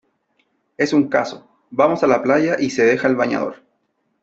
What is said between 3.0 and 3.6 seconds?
el bañador.